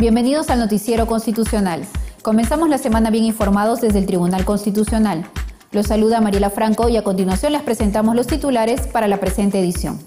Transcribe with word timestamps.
Bienvenidos 0.00 0.48
al 0.50 0.60
Noticiero 0.60 1.08
Constitucional. 1.08 1.82
Comenzamos 2.22 2.68
la 2.68 2.78
semana 2.78 3.10
bien 3.10 3.24
informados 3.24 3.80
desde 3.80 3.98
el 3.98 4.06
Tribunal 4.06 4.44
Constitucional. 4.44 5.26
Los 5.72 5.88
saluda 5.88 6.20
Mariela 6.20 6.50
Franco 6.50 6.88
y 6.88 6.96
a 6.96 7.02
continuación 7.02 7.52
les 7.52 7.62
presentamos 7.62 8.14
los 8.14 8.28
titulares 8.28 8.86
para 8.86 9.08
la 9.08 9.18
presente 9.18 9.58
edición. 9.58 9.98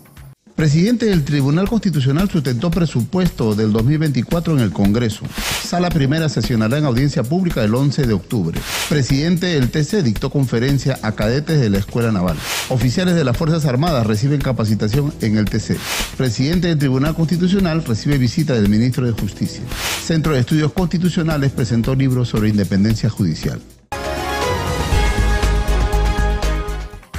Presidente 0.61 1.07
del 1.07 1.23
Tribunal 1.23 1.67
Constitucional 1.67 2.29
sustentó 2.29 2.70
presupuesto 2.70 3.55
del 3.55 3.73
2024 3.73 4.53
en 4.53 4.59
el 4.59 4.71
Congreso. 4.71 5.25
Sala 5.63 5.89
primera 5.89 6.29
sesionará 6.29 6.77
en 6.77 6.85
audiencia 6.85 7.23
pública 7.23 7.63
el 7.63 7.73
11 7.73 8.05
de 8.05 8.13
octubre. 8.13 8.61
Presidente 8.87 9.47
del 9.47 9.71
TC 9.71 10.03
dictó 10.03 10.29
conferencia 10.29 10.99
a 11.01 11.13
cadetes 11.13 11.59
de 11.59 11.71
la 11.71 11.79
Escuela 11.79 12.11
Naval. 12.11 12.37
Oficiales 12.70 13.15
de 13.15 13.23
las 13.23 13.35
Fuerzas 13.35 13.65
Armadas 13.65 14.05
reciben 14.05 14.39
capacitación 14.39 15.11
en 15.21 15.39
el 15.39 15.45
TC. 15.45 15.77
Presidente 16.15 16.67
del 16.67 16.77
Tribunal 16.77 17.15
Constitucional 17.15 17.84
recibe 17.84 18.20
visita 18.20 18.53
del 18.53 18.70
Ministro 18.70 19.07
de 19.07 19.13
Justicia. 19.13 19.63
Centro 20.05 20.34
de 20.34 20.41
Estudios 20.41 20.73
Constitucionales 20.73 21.53
presentó 21.53 21.95
libros 21.95 22.29
sobre 22.29 22.49
independencia 22.49 23.09
judicial. 23.09 23.59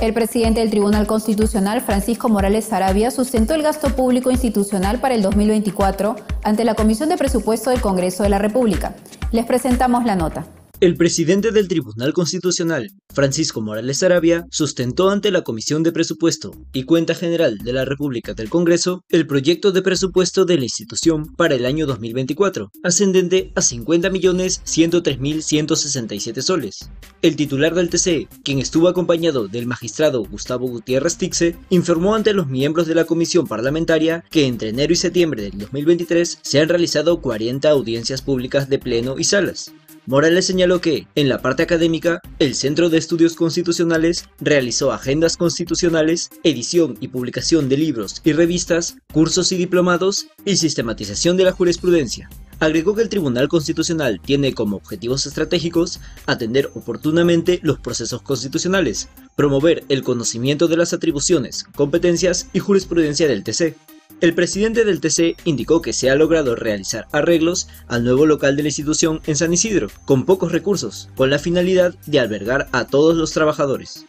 El 0.03 0.15
presidente 0.15 0.59
del 0.59 0.71
Tribunal 0.71 1.07
Constitucional, 1.07 1.81
Francisco 1.81 2.29
Morales 2.29 2.65
Sarabia, 2.65 3.13
sustentó 3.13 3.55
el 3.55 3.63
gasto 3.63 3.95
público 3.95 4.33
institucional 4.33 4.99
para 4.99 5.15
el 5.15 5.23
2024 5.23 6.17
ante 6.43 6.65
la 6.65 6.75
Comisión 6.75 7.09
de 7.09 7.17
Presupuesto 7.17 7.71
del 7.71 7.81
Congreso 7.81 8.25
de 8.25 8.29
la 8.29 8.41
República. 8.41 8.97
Les 9.31 9.47
presentamos 9.47 10.05
la 10.05 10.17
nota. 10.17 10.45
El 10.83 10.97
presidente 10.97 11.53
del 11.53 11.69
Tribunal 11.69 12.13
Constitucional, 12.13 12.91
Francisco 13.15 13.61
Morales 13.61 14.03
Arabia, 14.03 14.47
sustentó 14.51 15.11
ante 15.11 15.31
la 15.31 15.43
Comisión 15.43 15.85
de 15.85 15.93
Presupuesto 15.93 16.51
y 16.73 16.83
Cuenta 16.83 17.15
General 17.15 17.57
de 17.59 17.73
la 17.73 17.85
República 17.85 18.35
del 18.35 18.51
Congreso 18.51 19.05
el 19.09 19.29
proyecto 19.29 19.71
de 19.71 19.83
presupuesto 19.83 20.45
de 20.45 20.59
la 20.59 20.65
institución 20.65 21.37
para 21.37 21.55
el 21.55 21.67
año 21.67 21.87
2024, 21.87 22.73
ascendente 22.83 23.53
a 23.55 23.61
50.103.167 23.61 26.43
soles. 26.43 26.91
El 27.23 27.37
titular 27.37 27.77
del 27.77 27.89
TC, 27.89 28.27
quien 28.43 28.59
estuvo 28.59 28.89
acompañado 28.89 29.47
del 29.47 29.69
magistrado 29.69 30.25
Gustavo 30.25 30.67
Gutiérrez 30.67 31.17
Tixe, 31.17 31.57
informó 31.71 32.17
ante 32.17 32.35
los 32.35 32.49
miembros 32.49 32.89
de 32.89 32.97
la 32.97 33.05
comisión 33.05 33.47
parlamentaria 33.47 34.25
que 34.33 34.47
entre 34.47 34.71
enero 34.71 34.93
y 34.93 34.97
septiembre 34.97 35.45
del 35.45 35.59
2023 35.59 36.41
se 36.43 36.59
han 36.59 36.69
realizado 36.69 37.21
40 37.21 37.71
audiencias 37.71 38.21
públicas 38.21 38.69
de 38.69 38.81
pleno 38.81 39.17
y 39.17 39.23
salas, 39.23 39.71
Morales 40.07 40.47
señaló 40.47 40.81
que, 40.81 41.07
en 41.15 41.29
la 41.29 41.41
parte 41.41 41.63
académica, 41.63 42.21
el 42.41 42.57
Centro 42.57 42.91
de 42.91 42.99
Estudios 42.99 43.37
Constitucionales 43.37 44.29
realizó 44.41 44.91
agendas 44.91 45.37
constitucionales, 45.37 46.31
edición 46.43 46.97
y 47.01 47.07
publicación 47.07 47.69
de 47.69 47.77
libros 47.77 48.21
y 48.25 48.33
revistas, 48.33 48.97
cursos 49.13 49.53
y 49.53 49.57
diplomados 49.57 50.27
y 50.45 50.57
sistematización 50.57 51.37
de 51.37 51.45
la 51.45 51.53
jurisprudencia. 51.53 52.29
Agregó 52.59 52.97
que 52.97 53.03
el 53.03 53.09
Tribunal 53.09 53.47
Constitucional 53.49 54.21
tiene 54.21 54.55
como 54.55 54.77
objetivos 54.77 55.25
estratégicos 55.27 56.01
atender 56.27 56.71
oportunamente 56.75 57.61
los 57.63 57.79
procesos 57.79 58.23
constitucionales, 58.23 59.09
promover 59.37 59.85
el 59.89 60.03
conocimiento 60.03 60.67
de 60.67 60.79
las 60.79 60.93
atribuciones, 60.93 61.65
competencias 61.77 62.49
y 62.53 62.59
jurisprudencia 62.59 63.29
del 63.29 63.45
TC, 63.45 63.77
el 64.23 64.35
presidente 64.35 64.85
del 64.85 65.01
TC 65.01 65.37
indicó 65.45 65.83
que 65.83 65.93
se 65.93 66.09
ha 66.09 66.15
logrado 66.15 66.55
realizar 66.55 67.09
arreglos 67.11 67.69
al 67.89 68.05
nuevo 68.05 68.25
local 68.25 68.55
de 68.55 68.63
la 68.63 68.69
institución 68.69 69.21
en 69.27 69.35
San 69.35 69.53
Isidro, 69.53 69.89
con 70.05 70.25
pocos 70.25 70.53
recursos, 70.53 71.11
con 71.17 71.29
la 71.29 71.41
finalidad 71.41 71.97
de 72.07 72.21
albergar 72.21 72.69
a 72.71 72.87
todos 72.87 73.17
los 73.17 73.33
trabajadores. 73.33 74.07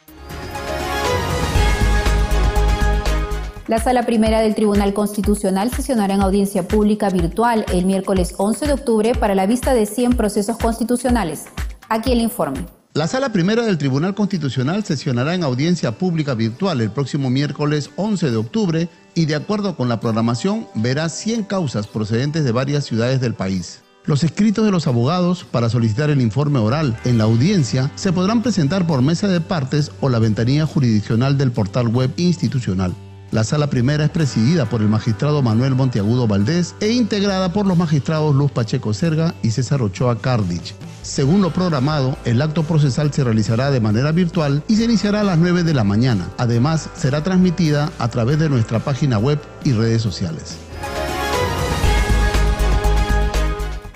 La 3.66 3.80
sala 3.80 4.06
primera 4.06 4.42
del 4.42 4.54
Tribunal 4.54 4.94
Constitucional 4.94 5.72
sesionará 5.72 6.14
en 6.14 6.22
audiencia 6.22 6.68
pública 6.68 7.10
virtual 7.10 7.66
el 7.74 7.86
miércoles 7.86 8.36
11 8.38 8.68
de 8.68 8.74
octubre 8.74 9.16
para 9.16 9.34
la 9.34 9.48
vista 9.48 9.74
de 9.74 9.88
100 9.88 10.16
procesos 10.16 10.58
constitucionales. 10.58 11.46
Aquí 11.90 12.12
el 12.12 12.22
informe. 12.22 12.83
La 12.96 13.08
sala 13.08 13.32
primera 13.32 13.64
del 13.64 13.80
Tribunal 13.80 14.14
Constitucional 14.14 14.84
sesionará 14.84 15.34
en 15.34 15.44
audiencia 15.44 15.98
pública 15.98 16.36
virtual 16.36 16.80
el 16.80 16.92
próximo 16.92 17.32
miércoles 17.32 17.90
11 17.96 18.30
de 18.30 18.38
octubre 18.38 18.88
y 19.16 19.26
de 19.26 19.34
acuerdo 19.34 19.76
con 19.76 19.90
la 19.90 20.00
programación 20.00 20.68
verá 20.76 21.10
100 21.10 21.46
causas 21.46 21.88
procedentes 21.88 22.44
de 22.44 22.52
varias 22.52 22.86
ciudades 22.86 23.20
del 23.20 23.34
país. 23.34 23.82
Los 24.06 24.24
escritos 24.24 24.64
de 24.64 24.70
los 24.70 24.86
abogados 24.86 25.44
para 25.44 25.70
solicitar 25.70 26.12
el 26.12 26.22
informe 26.22 26.60
oral 26.60 26.96
en 27.04 27.18
la 27.18 27.24
audiencia 27.24 27.92
se 27.96 28.14
podrán 28.14 28.44
presentar 28.44 28.86
por 28.86 29.02
mesa 29.02 29.28
de 29.28 29.42
partes 29.42 29.92
o 30.00 30.10
la 30.10 30.20
ventanilla 30.20 30.68
jurisdiccional 30.68 31.36
del 31.36 31.52
portal 31.52 31.88
web 31.88 32.12
institucional. 32.18 32.94
La 33.34 33.44
sala 33.44 33.66
primera 33.66 34.04
es 34.04 34.12
presidida 34.12 34.70
por 34.70 34.82
el 34.82 34.90
magistrado 34.90 35.42
Manuel 35.42 35.74
Monteagudo 35.74 36.28
Valdés 36.28 36.76
e 36.80 36.92
integrada 36.92 37.52
por 37.52 37.66
los 37.66 37.76
magistrados 37.76 38.36
Luz 38.36 38.52
Pacheco 38.52 38.94
Serga 38.94 39.34
y 39.42 39.50
César 39.50 39.82
Ochoa 39.82 40.20
Cardich. 40.20 40.76
Según 41.02 41.42
lo 41.42 41.52
programado, 41.52 42.16
el 42.26 42.44
acto 42.44 42.62
procesal 42.62 43.12
se 43.12 43.24
realizará 43.24 43.72
de 43.72 43.80
manera 43.80 44.12
virtual 44.12 44.64
y 44.68 44.76
se 44.76 44.84
iniciará 44.84 45.22
a 45.22 45.24
las 45.24 45.40
9 45.40 45.64
de 45.64 45.74
la 45.74 45.84
mañana. 45.84 46.30
Además, 46.38 46.92
será 46.96 47.24
transmitida 47.24 47.92
a 47.98 48.08
través 48.12 48.38
de 48.38 48.50
nuestra 48.50 48.78
página 48.78 49.18
web 49.18 49.40
y 49.64 49.72
redes 49.72 50.04
sociales. 50.04 50.58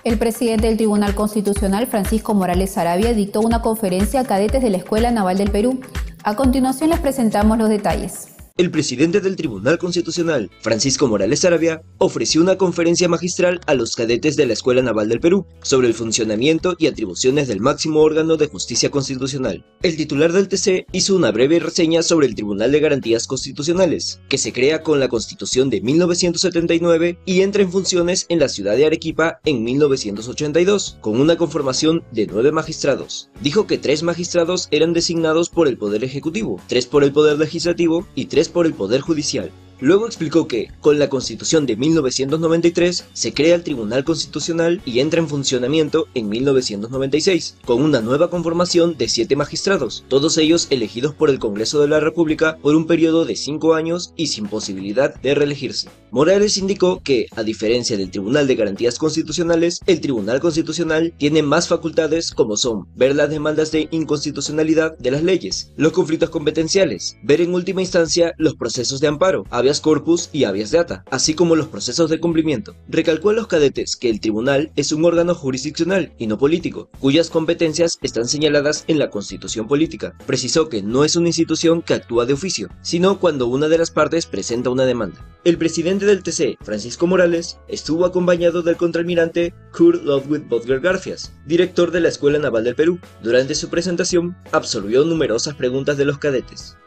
El 0.03 0.17
presidente 0.17 0.65
del 0.65 0.77
Tribunal 0.77 1.13
Constitucional, 1.13 1.85
Francisco 1.85 2.33
Morales 2.33 2.75
Arabia, 2.75 3.13
dictó 3.13 3.41
una 3.41 3.61
conferencia 3.61 4.21
a 4.21 4.23
cadetes 4.23 4.63
de 4.63 4.71
la 4.71 4.77
Escuela 4.77 5.11
Naval 5.11 5.37
del 5.37 5.51
Perú. 5.51 5.79
A 6.23 6.35
continuación 6.35 6.89
les 6.89 6.99
presentamos 6.99 7.59
los 7.59 7.69
detalles 7.69 8.29
el 8.57 8.71
presidente 8.71 9.21
del 9.21 9.35
Tribunal 9.35 9.77
Constitucional, 9.77 10.49
Francisco 10.61 11.07
Morales 11.07 11.45
Arabia, 11.45 11.83
ofreció 11.99 12.41
una 12.41 12.57
conferencia 12.57 13.07
magistral 13.07 13.61
a 13.67 13.75
los 13.75 13.95
cadetes 13.95 14.35
de 14.35 14.47
la 14.47 14.53
Escuela 14.53 14.81
Naval 14.81 15.09
del 15.09 15.19
Perú 15.19 15.45
sobre 15.61 15.87
el 15.87 15.93
funcionamiento 15.93 16.75
y 16.79 16.87
atribuciones 16.87 17.47
del 17.47 17.59
máximo 17.59 18.01
órgano 18.01 18.35
de 18.35 18.47
justicia 18.47 18.89
constitucional. 18.89 19.63
El 19.83 19.95
titular 19.95 20.33
del 20.33 20.47
TC 20.47 20.87
hizo 20.91 21.15
una 21.15 21.31
breve 21.31 21.59
reseña 21.59 22.01
sobre 22.01 22.25
el 22.25 22.33
Tribunal 22.33 22.71
de 22.71 22.79
Garantías 22.79 23.27
Constitucionales, 23.27 24.21
que 24.27 24.39
se 24.39 24.51
crea 24.51 24.81
con 24.81 24.99
la 24.99 25.07
Constitución 25.07 25.69
de 25.69 25.81
1979 25.81 27.19
y 27.25 27.41
entra 27.41 27.61
en 27.61 27.71
funciones 27.71 28.25
en 28.29 28.39
la 28.39 28.49
ciudad 28.49 28.75
de 28.75 28.87
Arequipa 28.87 29.39
en 29.45 29.63
1982, 29.63 30.97
con 31.01 31.21
una 31.21 31.37
conformación 31.37 32.03
de 32.11 32.25
nueve 32.25 32.51
magistrados. 32.51 33.29
Dijo 33.41 33.67
que 33.67 33.77
tres 33.77 34.01
magistrados 34.01 34.67
eran 34.71 34.93
designados 34.93 35.49
por 35.49 35.67
el 35.67 35.77
Poder 35.77 36.03
Ejecutivo, 36.03 36.59
tres 36.67 36.87
por 36.87 37.03
el 37.03 37.11
Poder 37.11 37.37
Legislativo 37.37 38.07
y 38.15 38.25
tres 38.25 38.46
por 38.47 38.65
el 38.65 38.73
Poder 38.73 39.01
Judicial. 39.01 39.51
Luego 39.79 40.07
explicó 40.07 40.47
que, 40.47 40.71
con 40.81 40.97
la 40.97 41.07
Constitución 41.07 41.67
de 41.67 41.75
1993, 41.75 43.05
se 43.13 43.33
crea 43.33 43.53
el 43.53 43.63
Tribunal 43.63 44.03
Constitucional 44.03 44.81
y 44.85 44.99
entra 44.99 45.19
en 45.19 45.27
funcionamiento 45.27 46.07
en 46.15 46.29
1996, 46.29 47.57
con 47.63 47.83
una 47.83 48.01
nueva 48.01 48.31
conformación 48.31 48.97
de 48.97 49.07
siete 49.07 49.35
magistrados, 49.35 50.03
todos 50.07 50.37
ellos 50.39 50.67
elegidos 50.71 51.13
por 51.13 51.29
el 51.29 51.37
Congreso 51.37 51.79
de 51.79 51.89
la 51.89 51.99
República 51.99 52.57
por 52.57 52.75
un 52.75 52.87
periodo 52.87 53.25
de 53.25 53.35
cinco 53.35 53.75
años 53.75 54.13
y 54.15 54.27
sin 54.27 54.47
posibilidad 54.47 55.13
de 55.21 55.35
reelegirse. 55.35 55.89
Morales 56.09 56.57
indicó 56.57 57.01
que, 57.03 57.27
a 57.35 57.43
diferencia 57.43 57.97
del 57.97 58.09
Tribunal 58.09 58.47
de 58.47 58.55
Garantías 58.55 58.97
Constitucionales, 58.97 59.81
el 59.85 60.01
Tribunal 60.01 60.39
Constitucional 60.39 61.13
tiene 61.17 61.43
más 61.43 61.67
facultades 61.67 62.31
como 62.31 62.57
son 62.57 62.87
ver 62.95 63.15
las 63.15 63.29
demandas 63.29 63.71
de 63.71 63.89
inconstitucionalidad 63.91 64.97
de 64.97 65.11
las 65.11 65.21
leyes, 65.21 65.71
los 65.75 65.91
conflictos 65.91 66.29
competenciales, 66.29 67.17
ver 67.23 67.41
en 67.41 67.53
última 67.53 67.81
instancia 67.81 68.33
los 68.37 68.55
procesos 68.55 69.01
de 69.01 69.07
amparo, 69.07 69.45
habeas 69.67 69.81
corpus 69.81 70.29
y 70.31 70.45
habeas 70.45 70.71
data, 70.71 71.03
así 71.11 71.33
como 71.33 71.57
los 71.57 71.67
procesos 71.67 72.09
de 72.09 72.21
cumplimiento. 72.21 72.73
Recalcó 72.87 73.31
a 73.31 73.33
los 73.33 73.47
cadetes 73.47 73.97
que 73.97 74.09
el 74.09 74.21
tribunal 74.21 74.71
es 74.77 74.93
un 74.93 75.03
órgano 75.03 75.35
jurisdiccional 75.35 76.13
y 76.17 76.27
no 76.27 76.37
político, 76.37 76.89
cuyas 77.01 77.29
competencias 77.29 77.99
están 78.01 78.29
señaladas 78.29 78.85
en 78.87 78.97
la 78.97 79.09
constitución 79.09 79.67
política. 79.67 80.17
Precisó 80.25 80.69
que 80.69 80.81
no 80.81 81.03
es 81.03 81.17
una 81.17 81.27
institución 81.27 81.81
que 81.81 81.95
actúa 81.95 82.25
de 82.25 82.31
oficio, 82.31 82.69
sino 82.81 83.19
cuando 83.19 83.47
una 83.47 83.67
de 83.67 83.77
las 83.77 83.91
partes 83.91 84.25
presenta 84.25 84.69
una 84.69 84.85
demanda. 84.85 85.25
El 85.43 85.57
presidente 85.57 86.05
del 86.05 86.23
TC, 86.23 86.57
Francisco 86.63 87.05
Morales, 87.05 87.59
estuvo 87.67 88.05
acompañado 88.05 88.61
del 88.61 88.77
contraalmirante 88.77 89.53
Kurt 89.77 90.01
Ludwig 90.01 90.47
Butler 90.47 90.79
Garfias, 90.79 91.33
director 91.45 91.91
de 91.91 91.99
la 91.99 92.07
Escuela 92.07 92.39
Naval 92.39 92.63
del 92.63 92.75
Perú. 92.75 92.99
Durante 93.21 93.53
su 93.53 93.67
presentación, 93.67 94.37
absolvió 94.53 95.03
numerosas 95.03 95.55
preguntas 95.55 95.97
de 95.97 96.05
los 96.05 96.19
cadetes. 96.19 96.77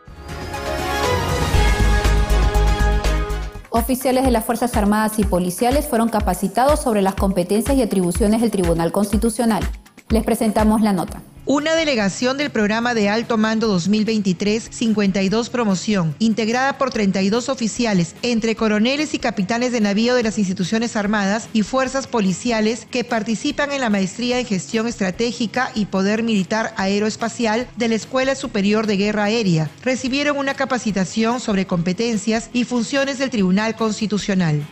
Oficiales 3.73 4.25
de 4.25 4.33
las 4.33 4.45
Fuerzas 4.45 4.77
Armadas 4.77 5.21
y 5.21 5.25
policiales 5.25 5.87
fueron 5.87 6.09
capacitados 6.09 6.81
sobre 6.81 7.03
las 7.03 7.15
competencias 7.15 7.77
y 7.77 7.83
atribuciones 7.83 8.41
del 8.41 8.51
Tribunal 8.51 8.91
Constitucional. 8.91 9.63
Les 10.11 10.25
presentamos 10.25 10.81
la 10.81 10.93
nota. 10.93 11.23
Una 11.47 11.75
delegación 11.75 12.37
del 12.37 12.51
programa 12.51 12.95
de 12.95 13.09
Alto 13.09 13.39
Mando 13.39 13.77
2023-52 13.77 15.51
Promoción, 15.51 16.15
integrada 16.19 16.79
por 16.79 16.91
32 16.91 17.49
oficiales, 17.49 18.15
entre 18.23 18.55
coroneles 18.55 19.15
y 19.15 19.19
capitanes 19.19 19.73
de 19.73 19.81
navío 19.81 20.15
de 20.15 20.23
las 20.23 20.39
instituciones 20.39 20.97
armadas 20.97 21.49
y 21.53 21.63
fuerzas 21.63 22.07
policiales 22.07 22.87
que 22.91 23.05
participan 23.05 23.73
en 23.73 23.81
la 23.81 23.91
maestría 23.91 24.39
en 24.39 24.47
gestión 24.47 24.87
estratégica 24.87 25.71
y 25.75 25.87
poder 25.87 26.23
militar 26.23 26.75
aeroespacial 26.77 27.69
de 27.77 27.89
la 27.89 27.95
Escuela 27.95 28.35
Superior 28.35 28.87
de 28.87 28.97
Guerra 28.97 29.25
Aérea, 29.25 29.71
recibieron 29.83 30.37
una 30.39 30.55
capacitación 30.55 31.41
sobre 31.41 31.67
competencias 31.67 32.51
y 32.53 32.65
funciones 32.65 33.19
del 33.19 33.31
Tribunal 33.31 33.77
Constitucional. 33.77 34.65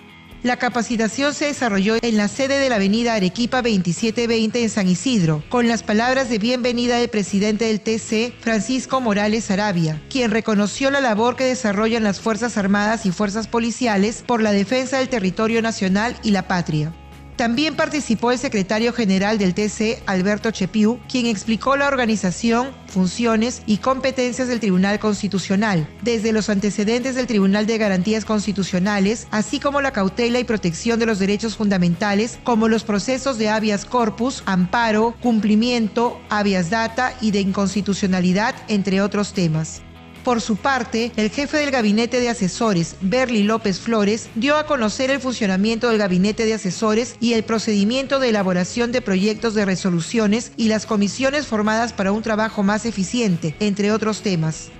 La 0.45 0.57
capacitación 0.57 1.35
se 1.35 1.47
desarrolló 1.47 1.97
en 2.01 2.17
la 2.17 2.29
sede 2.29 2.59
de 2.59 2.69
la 2.69 2.77
avenida 2.77 3.15
Arequipa 3.15 3.57
2720 3.57 4.63
en 4.63 4.71
San 4.71 4.87
Isidro, 4.87 5.43
con 5.49 5.67
las 5.67 5.83
palabras 5.83 6.31
de 6.31 6.39
bienvenida 6.39 6.99
del 6.99 7.09
presidente 7.09 7.65
del 7.65 7.81
TC, 7.81 8.35
Francisco 8.41 9.01
Morales 9.01 9.51
Arabia, 9.51 10.01
quien 10.09 10.31
reconoció 10.31 10.93
la 10.93 11.01
labor 11.01 11.35
que 11.35 11.43
desarrollan 11.43 12.05
las 12.05 12.21
Fuerzas 12.21 12.57
Armadas 12.57 13.05
y 13.05 13.11
Fuerzas 13.11 13.49
Policiales 13.49 14.23
por 14.25 14.41
la 14.41 14.53
defensa 14.53 14.99
del 14.99 15.09
territorio 15.09 15.61
nacional 15.61 16.15
y 16.23 16.31
la 16.31 16.47
patria. 16.47 16.93
También 17.39 17.77
participó 17.77 18.33
el 18.33 18.39
secretario 18.39 18.93
general 18.93 19.39
del 19.39 19.55
TC, 19.55 20.03
Alberto 20.07 20.51
Chepiu, 20.51 20.99
quien 21.09 21.27
explicó 21.27 21.77
la 21.77 21.87
organización, 21.87 22.71
funciones 22.89 23.63
y 23.65 23.77
competencias 23.77 24.49
del 24.49 24.59
Tribunal 24.59 24.99
Constitucional, 24.99 25.89
desde 26.03 26.33
los 26.33 26.49
antecedentes 26.49 27.15
del 27.15 27.29
Tribunal 27.29 27.65
de 27.69 27.79
Garantías 27.79 28.25
Constitucionales, 28.25 29.29
así 29.31 29.61
como 29.61 29.81
la 29.81 29.93
cautela 29.93 30.41
y 30.41 30.45
protección 30.45 30.99
de 30.99 31.07
los 31.07 31.21
derechos 31.21 31.57
fundamentales, 31.57 32.41
como 32.43 32.67
los 32.67 32.83
procesos 32.83 33.39
de 33.39 33.51
habeas 33.51 33.85
corpus, 33.85 34.43
amparo, 34.45 35.15
cumplimiento, 35.23 36.21
habeas 36.31 36.71
data 36.71 37.15
y 37.21 37.31
de 37.31 37.39
inconstitucionalidad, 37.41 38.57
entre 38.67 39.01
otros 39.01 39.33
temas. 39.33 39.83
Por 40.25 40.41
su 40.41 40.57
parte, 40.57 41.13
el 41.17 41.31
jefe 41.31 41.59
del 41.59 41.71
gabinete 41.71 42.21
de 42.21 42.29
asesores, 42.29 42.97
Berly 43.01 43.43
López 43.43 43.79
Flores, 43.79 44.29
dio 44.35 44.57
a 44.57 44.67
conocer 44.67 45.11
el 45.11 45.21
funcionamiento 45.21 45.89
del 45.89 45.99
gabinete 45.99 46.45
de 46.45 46.55
asesores 46.55 47.17
y 47.21 47.33
el 47.33 47.45
procedimiento 47.45 48.19
de 48.19 48.31
elaboración 48.31 48.93
de 48.93 49.01
proyectos 49.01 49.55
de 49.55 49.65
resoluciones 49.65 50.53
y 50.57 50.69
las 50.69 50.87
comisiones 50.87 51.47
formadas 51.47 51.93
para 51.93 52.13
un 52.13 52.23
trabajo 52.23 52.63
más 52.63 52.85
eficiente, 52.87 53.55
entre 53.61 53.93
otros 53.93 54.23
temas 54.23 54.71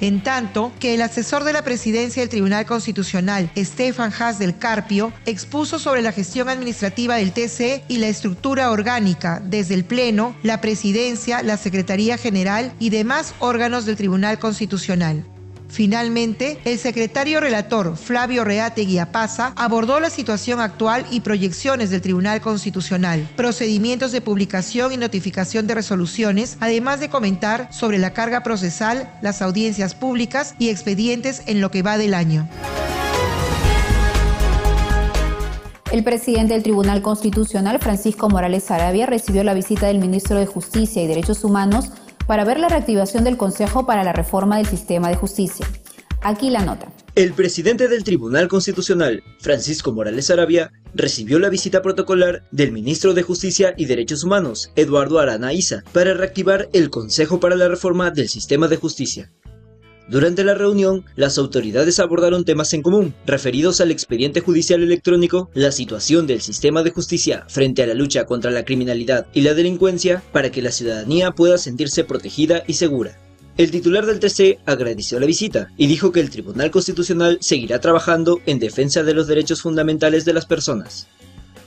en 0.00 0.22
tanto 0.22 0.72
que 0.80 0.94
el 0.94 1.02
asesor 1.02 1.44
de 1.44 1.52
la 1.52 1.62
presidencia 1.62 2.22
del 2.22 2.28
Tribunal 2.28 2.66
Constitucional, 2.66 3.50
Estefan 3.54 4.12
Haas 4.18 4.38
del 4.38 4.58
Carpio, 4.58 5.12
expuso 5.26 5.78
sobre 5.78 6.02
la 6.02 6.12
gestión 6.12 6.48
administrativa 6.48 7.16
del 7.16 7.32
TC 7.32 7.84
y 7.88 7.98
la 7.98 8.08
estructura 8.08 8.70
orgánica 8.70 9.40
desde 9.44 9.74
el 9.74 9.84
Pleno, 9.84 10.34
la 10.42 10.60
presidencia, 10.60 11.42
la 11.42 11.56
Secretaría 11.56 12.18
General 12.18 12.72
y 12.78 12.90
demás 12.90 13.34
órganos 13.38 13.86
del 13.86 13.96
Tribunal 13.96 14.38
Constitucional. 14.38 15.24
Finalmente, 15.68 16.58
el 16.64 16.78
secretario 16.78 17.40
relator 17.40 17.96
Flavio 17.96 18.44
Reate 18.44 18.84
Guiapaza 18.84 19.52
abordó 19.54 20.00
la 20.00 20.10
situación 20.10 20.60
actual 20.60 21.06
y 21.10 21.20
proyecciones 21.20 21.90
del 21.90 22.00
Tribunal 22.00 22.40
Constitucional, 22.40 23.28
procedimientos 23.36 24.10
de 24.12 24.20
publicación 24.20 24.92
y 24.92 24.96
notificación 24.96 25.66
de 25.66 25.74
resoluciones, 25.74 26.56
además 26.60 27.00
de 27.00 27.10
comentar 27.10 27.72
sobre 27.72 27.98
la 27.98 28.12
carga 28.12 28.42
procesal, 28.42 29.12
las 29.22 29.42
audiencias 29.42 29.94
públicas 29.94 30.54
y 30.58 30.70
expedientes 30.70 31.42
en 31.46 31.60
lo 31.60 31.70
que 31.70 31.82
va 31.82 31.98
del 31.98 32.14
año. 32.14 32.48
El 35.92 36.04
presidente 36.04 36.52
del 36.52 36.62
Tribunal 36.62 37.00
Constitucional, 37.00 37.78
Francisco 37.78 38.28
Morales 38.28 38.70
Arabia, 38.70 39.06
recibió 39.06 39.42
la 39.42 39.54
visita 39.54 39.86
del 39.86 39.98
ministro 39.98 40.38
de 40.38 40.44
Justicia 40.44 41.02
y 41.02 41.06
Derechos 41.06 41.44
Humanos, 41.44 41.90
para 42.28 42.44
ver 42.44 42.60
la 42.60 42.68
reactivación 42.68 43.24
del 43.24 43.38
Consejo 43.38 43.86
para 43.86 44.04
la 44.04 44.12
Reforma 44.12 44.58
del 44.58 44.66
Sistema 44.66 45.08
de 45.08 45.16
Justicia. 45.16 45.66
Aquí 46.20 46.50
la 46.50 46.62
nota. 46.62 46.92
El 47.14 47.32
presidente 47.32 47.88
del 47.88 48.04
Tribunal 48.04 48.48
Constitucional, 48.48 49.22
Francisco 49.40 49.92
Morales 49.92 50.30
Arabia, 50.30 50.70
recibió 50.94 51.38
la 51.38 51.48
visita 51.48 51.80
protocolar 51.80 52.46
del 52.52 52.70
ministro 52.70 53.14
de 53.14 53.22
Justicia 53.22 53.72
y 53.76 53.86
Derechos 53.86 54.24
Humanos, 54.24 54.72
Eduardo 54.76 55.18
Arana 55.18 55.52
Isa, 55.54 55.82
para 55.92 56.12
reactivar 56.12 56.68
el 56.72 56.90
Consejo 56.90 57.40
para 57.40 57.56
la 57.56 57.68
Reforma 57.68 58.10
del 58.10 58.28
Sistema 58.28 58.68
de 58.68 58.76
Justicia. 58.76 59.32
Durante 60.08 60.42
la 60.42 60.54
reunión, 60.54 61.04
las 61.16 61.36
autoridades 61.36 61.98
abordaron 61.98 62.46
temas 62.46 62.72
en 62.72 62.80
común, 62.80 63.14
referidos 63.26 63.82
al 63.82 63.90
expediente 63.90 64.40
judicial 64.40 64.82
electrónico, 64.82 65.50
la 65.52 65.70
situación 65.70 66.26
del 66.26 66.40
sistema 66.40 66.82
de 66.82 66.92
justicia 66.92 67.44
frente 67.48 67.82
a 67.82 67.86
la 67.86 67.92
lucha 67.92 68.24
contra 68.24 68.50
la 68.50 68.64
criminalidad 68.64 69.26
y 69.34 69.42
la 69.42 69.52
delincuencia, 69.52 70.22
para 70.32 70.50
que 70.50 70.62
la 70.62 70.72
ciudadanía 70.72 71.32
pueda 71.32 71.58
sentirse 71.58 72.04
protegida 72.04 72.62
y 72.66 72.72
segura. 72.72 73.18
El 73.58 73.70
titular 73.70 74.06
del 74.06 74.18
TC 74.18 74.60
agradeció 74.64 75.20
la 75.20 75.26
visita 75.26 75.68
y 75.76 75.88
dijo 75.88 76.10
que 76.10 76.20
el 76.20 76.30
Tribunal 76.30 76.70
Constitucional 76.70 77.36
seguirá 77.42 77.78
trabajando 77.78 78.40
en 78.46 78.60
defensa 78.60 79.02
de 79.02 79.12
los 79.12 79.26
derechos 79.26 79.60
fundamentales 79.60 80.24
de 80.24 80.32
las 80.32 80.46
personas. 80.46 81.08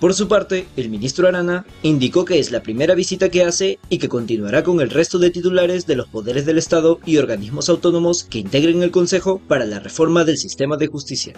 Por 0.01 0.15
su 0.15 0.27
parte, 0.27 0.65
el 0.77 0.89
ministro 0.89 1.27
Arana 1.27 1.63
indicó 1.83 2.25
que 2.25 2.39
es 2.39 2.49
la 2.49 2.63
primera 2.63 2.95
visita 2.95 3.29
que 3.29 3.43
hace 3.43 3.77
y 3.87 3.99
que 3.99 4.09
continuará 4.09 4.63
con 4.63 4.81
el 4.81 4.89
resto 4.89 5.19
de 5.19 5.29
titulares 5.29 5.85
de 5.85 5.95
los 5.95 6.07
poderes 6.07 6.43
del 6.47 6.57
Estado 6.57 6.99
y 7.05 7.17
organismos 7.17 7.69
autónomos 7.69 8.23
que 8.23 8.39
integren 8.39 8.81
el 8.81 8.89
Consejo 8.89 9.39
para 9.47 9.63
la 9.63 9.77
reforma 9.77 10.23
del 10.23 10.39
sistema 10.39 10.75
de 10.75 10.87
justicia. 10.87 11.35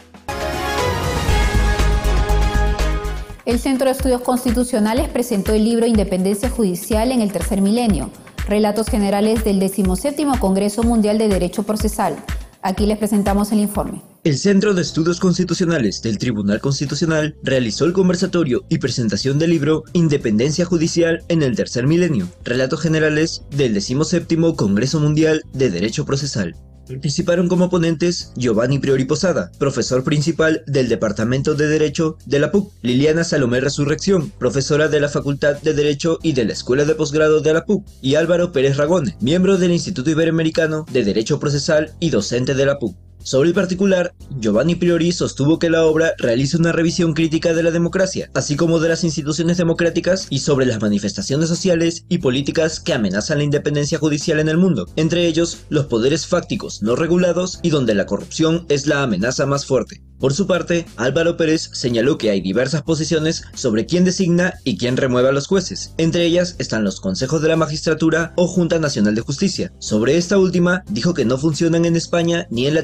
El 3.46 3.60
Centro 3.60 3.88
de 3.88 3.92
Estudios 3.92 4.22
Constitucionales 4.22 5.10
presentó 5.10 5.52
el 5.54 5.66
libro 5.66 5.86
Independencia 5.86 6.50
Judicial 6.50 7.12
en 7.12 7.20
el 7.20 7.34
Tercer 7.34 7.60
Milenio, 7.60 8.12
Relatos 8.48 8.88
Generales 8.88 9.44
del 9.44 9.60
17 9.60 10.26
Congreso 10.40 10.84
Mundial 10.84 11.18
de 11.18 11.28
Derecho 11.28 11.64
Procesal. 11.64 12.16
Aquí 12.64 12.86
les 12.86 12.98
presentamos 12.98 13.52
el 13.52 13.60
informe. 13.60 14.02
El 14.24 14.38
Centro 14.38 14.74
de 14.74 14.82
Estudios 14.82 15.20
Constitucionales 15.20 16.02
del 16.02 16.18
Tribunal 16.18 16.62
Constitucional 16.62 17.36
realizó 17.44 17.84
el 17.84 17.92
conversatorio 17.92 18.64
y 18.70 18.78
presentación 18.78 19.38
del 19.38 19.50
libro 19.50 19.84
Independencia 19.92 20.64
Judicial 20.64 21.26
en 21.28 21.44
el 21.44 21.58
Tercer 21.58 21.88
Milenio, 21.88 22.30
Relatos 22.46 22.80
Generales 22.80 23.44
del 23.52 23.74
17 23.74 24.38
Congreso 24.56 25.02
Mundial 25.02 25.44
de 25.52 25.70
Derecho 25.70 26.06
Procesal. 26.06 26.56
Participaron 26.88 27.48
como 27.48 27.70
ponentes 27.70 28.32
Giovanni 28.36 28.80
Priori 28.80 29.06
Posada, 29.06 29.52
profesor 29.58 30.04
principal 30.04 30.64
del 30.68 30.90
Departamento 30.90 31.56
de 31.56 31.68
Derecho 31.68 32.18
de 32.26 32.40
la 32.40 32.52
PUC, 32.52 32.72
Liliana 32.82 33.24
Salomé 33.24 33.62
Resurrección, 33.62 34.32
profesora 34.32 34.90
de 34.90 35.00
la 35.00 35.10
Facultad 35.10 35.62
de 35.62 35.74
Derecho 35.74 36.20
y 36.22 36.34
de 36.34 36.46
la 36.46 36.54
Escuela 36.54 36.86
de 36.86 36.96
Posgrado 36.96 37.42
de 37.42 37.54
la 37.54 37.66
PUC, 37.66 37.86
y 38.02 38.16
Álvaro 38.16 38.52
Pérez 38.52 38.78
Ragone, 38.78 39.16
miembro 39.22 39.58
del 39.58 39.72
Instituto 39.72 40.10
Iberoamericano 40.10 40.86
de 40.92 41.04
Derecho 41.04 41.40
Procesal 41.40 41.94
y 42.00 42.10
docente 42.10 42.54
de 42.54 42.66
la 42.66 42.80
PUC. 42.80 42.96
Sobre 43.24 43.48
el 43.48 43.56
particular, 43.56 44.14
Giovanni 44.38 44.76
Priori 44.76 45.14
sostuvo 45.14 45.58
que 45.58 45.70
la 45.70 45.86
obra 45.86 46.14
realiza 46.18 46.58
una 46.58 46.74
revisión 46.74 47.14
crítica 47.14 47.54
de 47.54 47.64
la 47.64 47.72
democracia, 47.72 48.30
así 48.34 48.58
como 48.58 48.82
de 48.82 48.90
las 48.90 49.06
instituciones 49.06 49.56
democráticas 49.56 50.28
y 50.30 50.40
sobre 50.40 50.66
las 50.66 50.82
manifestaciones 50.82 51.48
sociales 51.48 52.06
y 52.10 52.18
políticas 52.18 52.82
que 52.82 52.94
amenazan 52.94 53.38
la 53.38 53.46
independencia 53.46 53.98
judicial 53.98 54.42
en 54.42 54.50
el 54.50 54.58
mundo, 54.58 54.88
entre 54.98 55.26
ellos 55.26 55.60
los 55.70 55.86
poderes 55.86 56.28
fácticos 56.28 56.84
no 56.84 56.98
regulados 56.98 57.60
y 57.64 57.70
donde 57.70 57.96
la 57.96 58.06
corrupción 58.06 58.66
es 58.68 58.88
la 58.88 59.04
amenaza 59.04 59.46
más 59.46 59.66
fuerte. 59.66 60.02
Por 60.24 60.34
su 60.34 60.48
parte, 60.48 60.86
Álvaro 60.96 61.36
Pérez 61.36 61.70
señaló 61.74 62.18
que 62.18 62.30
hay 62.30 62.40
diversas 62.40 62.82
posiciones 62.84 63.44
sobre 63.56 63.86
quién 63.86 64.06
designa 64.06 64.54
y 64.64 64.78
quién 64.78 64.96
remueve 64.96 65.28
a 65.28 65.34
los 65.34 65.48
jueces. 65.48 65.94
Entre 65.98 66.24
ellas 66.24 66.56
están 66.60 66.86
los 66.86 67.02
consejos 67.02 67.42
de 67.42 67.50
la 67.50 67.58
magistratura 67.58 68.32
o 68.38 68.48
Junta 68.48 68.80
Nacional 68.80 69.16
de 69.16 69.22
Justicia. 69.22 69.74
Sobre 69.80 70.16
esta 70.16 70.38
última, 70.38 70.86
dijo 70.90 71.14
que 71.14 71.26
no 71.26 71.38
funcionan 71.38 71.84
en 71.84 71.98
España 71.98 72.48
ni 72.50 72.68
en 72.68 72.76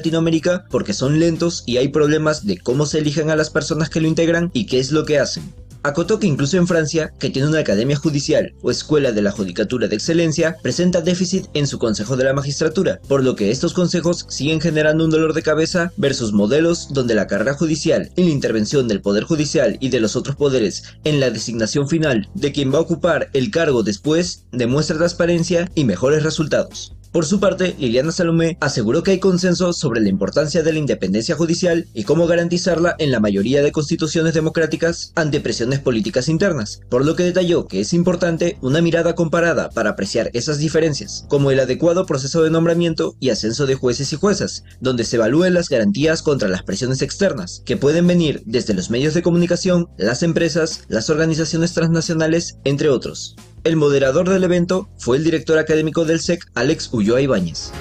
Porque 0.70 0.92
son 0.92 1.18
lentos 1.18 1.64
y 1.66 1.78
hay 1.78 1.88
problemas 1.88 2.46
de 2.46 2.58
cómo 2.58 2.86
se 2.86 2.98
eligen 2.98 3.30
a 3.30 3.36
las 3.36 3.50
personas 3.50 3.90
que 3.90 4.00
lo 4.00 4.08
integran 4.08 4.50
y 4.52 4.66
qué 4.66 4.78
es 4.78 4.92
lo 4.92 5.04
que 5.04 5.18
hacen. 5.18 5.42
Acotó 5.82 6.18
que 6.18 6.26
incluso 6.26 6.58
en 6.58 6.66
Francia, 6.66 7.14
que 7.18 7.30
tiene 7.30 7.48
una 7.48 7.60
academia 7.60 7.96
judicial 7.96 8.52
o 8.60 8.70
escuela 8.70 9.12
de 9.12 9.22
la 9.22 9.32
judicatura 9.32 9.88
de 9.88 9.96
excelencia, 9.96 10.56
presenta 10.62 11.00
déficit 11.00 11.46
en 11.54 11.66
su 11.66 11.78
consejo 11.78 12.18
de 12.18 12.24
la 12.24 12.34
magistratura, 12.34 13.00
por 13.08 13.24
lo 13.24 13.34
que 13.34 13.50
estos 13.50 13.72
consejos 13.72 14.26
siguen 14.28 14.60
generando 14.60 15.04
un 15.04 15.10
dolor 15.10 15.32
de 15.32 15.42
cabeza 15.42 15.90
versus 15.96 16.34
modelos 16.34 16.88
donde 16.92 17.14
la 17.14 17.26
carrera 17.26 17.54
judicial 17.54 18.10
y 18.14 18.24
la 18.24 18.30
intervención 18.30 18.88
del 18.88 19.00
poder 19.00 19.24
judicial 19.24 19.78
y 19.80 19.88
de 19.88 20.00
los 20.00 20.16
otros 20.16 20.36
poderes 20.36 20.84
en 21.04 21.18
la 21.18 21.30
designación 21.30 21.88
final 21.88 22.28
de 22.34 22.52
quien 22.52 22.72
va 22.72 22.76
a 22.76 22.82
ocupar 22.82 23.30
el 23.32 23.50
cargo 23.50 23.82
después 23.82 24.44
demuestra 24.52 24.98
transparencia 24.98 25.70
y 25.74 25.84
mejores 25.84 26.22
resultados. 26.22 26.92
Por 27.12 27.26
su 27.26 27.40
parte, 27.40 27.74
Liliana 27.76 28.12
Salomé 28.12 28.56
aseguró 28.60 29.02
que 29.02 29.10
hay 29.10 29.18
consenso 29.18 29.72
sobre 29.72 30.00
la 30.00 30.08
importancia 30.08 30.62
de 30.62 30.72
la 30.72 30.78
independencia 30.78 31.34
judicial 31.34 31.88
y 31.92 32.04
cómo 32.04 32.28
garantizarla 32.28 32.94
en 32.98 33.10
la 33.10 33.18
mayoría 33.18 33.64
de 33.64 33.72
constituciones 33.72 34.32
democráticas 34.32 35.12
ante 35.16 35.40
presiones 35.40 35.80
políticas 35.80 36.28
internas, 36.28 36.82
por 36.88 37.04
lo 37.04 37.16
que 37.16 37.24
detalló 37.24 37.66
que 37.66 37.80
es 37.80 37.94
importante 37.94 38.58
una 38.62 38.80
mirada 38.80 39.16
comparada 39.16 39.70
para 39.70 39.90
apreciar 39.90 40.30
esas 40.34 40.58
diferencias, 40.58 41.24
como 41.28 41.50
el 41.50 41.58
adecuado 41.58 42.06
proceso 42.06 42.44
de 42.44 42.50
nombramiento 42.50 43.16
y 43.18 43.30
ascenso 43.30 43.66
de 43.66 43.74
jueces 43.74 44.12
y 44.12 44.16
juezas, 44.16 44.62
donde 44.80 45.02
se 45.02 45.16
evalúen 45.16 45.54
las 45.54 45.68
garantías 45.68 46.22
contra 46.22 46.48
las 46.48 46.62
presiones 46.62 47.02
externas, 47.02 47.62
que 47.64 47.76
pueden 47.76 48.06
venir 48.06 48.44
desde 48.46 48.72
los 48.72 48.88
medios 48.88 49.14
de 49.14 49.22
comunicación, 49.22 49.88
las 49.98 50.22
empresas, 50.22 50.84
las 50.86 51.10
organizaciones 51.10 51.74
transnacionales, 51.74 52.58
entre 52.62 52.88
otros. 52.88 53.34
El 53.62 53.76
moderador 53.76 54.26
del 54.26 54.42
evento 54.42 54.88
fue 54.96 55.18
el 55.18 55.24
director 55.24 55.58
académico 55.58 56.06
del 56.06 56.20
SEC, 56.20 56.50
Alex 56.54 56.94
Ulloa 56.94 57.20
Ibáñez. 57.20 57.72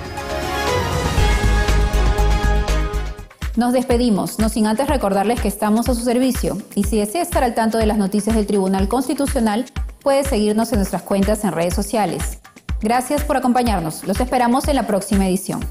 Nos 3.55 3.71
despedimos, 3.71 4.39
no 4.39 4.49
sin 4.49 4.67
antes 4.67 4.89
recordarles 4.89 5.39
que 5.39 5.47
estamos 5.47 5.87
a 5.87 5.95
su 5.95 6.01
servicio 6.01 6.57
y 6.75 6.83
si 6.83 6.97
desea 6.97 7.21
estar 7.21 7.45
al 7.45 7.55
tanto 7.55 7.77
de 7.77 7.85
las 7.85 7.97
noticias 7.97 8.35
del 8.35 8.45
Tribunal 8.45 8.89
Constitucional, 8.89 9.65
puede 10.01 10.25
seguirnos 10.25 10.71
en 10.73 10.79
nuestras 10.79 11.03
cuentas 11.03 11.45
en 11.45 11.53
redes 11.53 11.75
sociales. 11.75 12.39
Gracias 12.81 13.23
por 13.23 13.37
acompañarnos, 13.37 14.05
los 14.05 14.19
esperamos 14.19 14.67
en 14.67 14.75
la 14.75 14.85
próxima 14.85 15.27
edición. 15.27 15.61